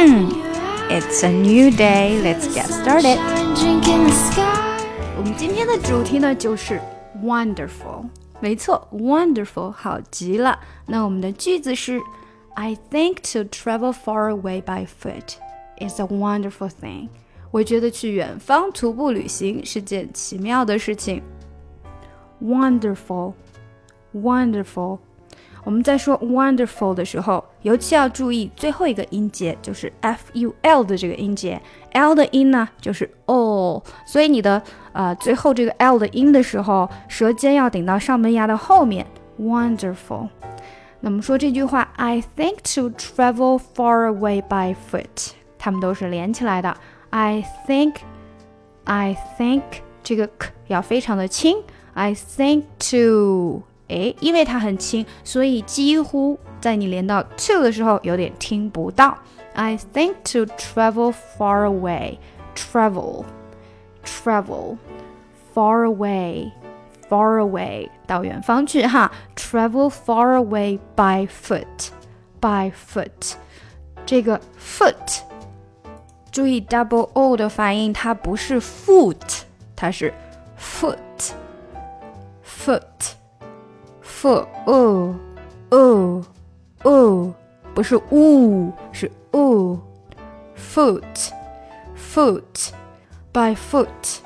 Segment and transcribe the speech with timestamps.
[0.00, 2.20] It's a new day.
[2.22, 3.18] Let's get started.
[5.16, 6.80] 我们今天的主题呢就是
[7.22, 8.08] wonderful。
[8.40, 10.58] 没错，wonderful 好极了。
[10.86, 12.00] 那我们的句子是
[12.54, 15.36] I think to travel far away by foot
[15.78, 17.08] is a wonderful thing。
[17.50, 21.22] 我觉得去远方徒步旅行是件奇妙的事情。
[22.42, 23.32] Wonderful,
[24.14, 24.98] wonderful。
[25.63, 31.61] 我们在说 wonderful 的时候，尤其要注意最后一个音节，就是 f u l 的这个音节。
[31.93, 34.61] l 的音呢，就是 o，所以你的
[34.93, 39.05] 呃最后这个 l 的音的时候，舌尖要顶到上门牙的后面。
[39.39, 40.29] Wonderful。
[40.99, 46.75] 那么说这句话，I think to travel far away by foot，它们都是连起来的。
[47.09, 49.63] I think，I think
[50.03, 51.57] 这个 k 要非常的轻。
[51.93, 53.70] I think to。
[53.90, 59.16] 诶，因为它很轻，所以几乎在你连到 to 的时候有点听不到。
[59.54, 62.18] I think to travel far away,
[62.54, 63.24] travel,
[64.04, 64.76] travel,
[65.54, 66.50] far away,
[67.08, 69.10] far away 到远方去哈。
[69.34, 71.88] Travel far away by foot,
[72.40, 73.34] by foot。
[74.04, 75.20] 这个 foot，
[76.30, 79.40] 注意 double o 的发音，它不是 foot，
[79.74, 80.12] 它是
[80.60, 81.32] foot,
[84.20, 85.14] foot。foot，哦
[85.70, 86.24] 哦
[86.84, 87.34] 哦，
[87.74, 89.80] 不是呜，是哦。
[90.56, 91.32] Foot,
[91.94, 92.72] foot,
[93.32, 94.20] by foot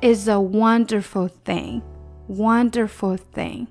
[0.00, 1.82] is a wonderful thing.
[2.28, 3.68] Wonderful thing.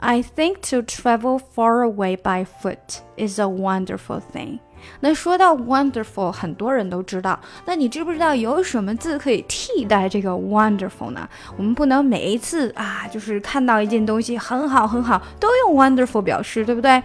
[0.00, 4.58] I think to travel far away by foot is a wonderful thing.
[5.00, 7.40] 那说到 wonderful，很多人都知道。
[7.66, 11.28] 那你知不知道有什么字可以替代这个 wonderful 呢？
[11.56, 17.02] 我们不能每一次啊，就是看到一件东西很好很好，都用 wonderful 表示，对不对？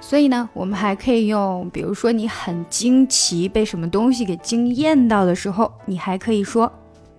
[0.00, 6.72] 所以呢，我们还可以用，比如说你很惊奇，被什么东西给惊艳到的时候，你还可以说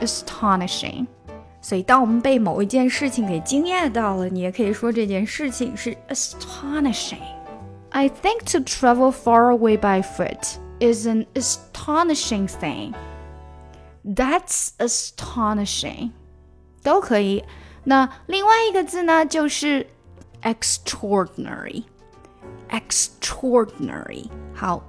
[0.00, 1.06] astonishing。
[1.60, 12.92] 所以，当我们被某一件事情给惊艳到了，你也可以说这件事情是 astonishing。I think to travel far away by foot is an astonishing thing.
[14.04, 16.10] That's astonishing，
[16.82, 17.44] 都可以。
[17.84, 19.86] 那另外一个字呢，就是
[20.42, 21.84] extraordinary。
[22.69, 24.81] extraordinary，好，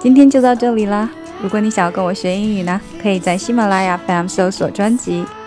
[0.00, 1.10] 今天就到这里啦！
[1.42, 5.26] 如果你想要跟我学英语呢，可以在喜马拉雅 FM 搜索专辑“